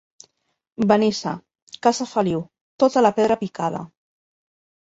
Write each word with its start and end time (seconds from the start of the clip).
Benissa, 0.91 1.33
casa 1.87 2.09
Feliu, 2.13 2.41
tota 2.85 3.07
la 3.07 3.15
pedra 3.21 3.41
picada. 3.45 3.87